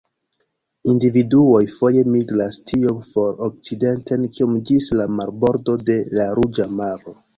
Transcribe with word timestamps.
Individuoj 0.93 1.59
foje 1.73 2.01
migras 2.15 2.57
tiom 2.71 3.03
for 3.09 3.45
okcidenten 3.49 4.25
kiom 4.39 4.57
ĝis 4.71 4.89
la 5.01 5.07
marbordo 5.19 5.77
de 5.91 5.99
la 6.17 6.27
Ruĝa 6.41 6.67
Maro. 6.81 7.15